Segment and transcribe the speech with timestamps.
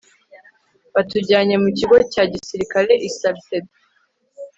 [0.93, 3.71] batujyanye mu kigo cya gisirikare i salcedo